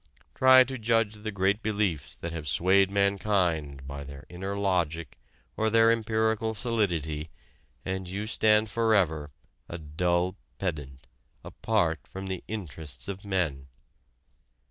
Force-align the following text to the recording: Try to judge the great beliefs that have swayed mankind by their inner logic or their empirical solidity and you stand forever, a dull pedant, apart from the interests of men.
Try 0.33 0.63
to 0.63 0.79
judge 0.79 1.13
the 1.13 1.31
great 1.31 1.61
beliefs 1.61 2.15
that 2.15 2.31
have 2.33 2.47
swayed 2.47 2.89
mankind 2.89 3.85
by 3.87 4.03
their 4.03 4.25
inner 4.29 4.57
logic 4.57 5.19
or 5.55 5.69
their 5.69 5.91
empirical 5.91 6.55
solidity 6.55 7.29
and 7.85 8.07
you 8.09 8.25
stand 8.25 8.71
forever, 8.71 9.29
a 9.69 9.77
dull 9.77 10.37
pedant, 10.57 11.05
apart 11.43 11.99
from 12.07 12.25
the 12.25 12.43
interests 12.47 13.07
of 13.07 13.25
men. 13.25 13.67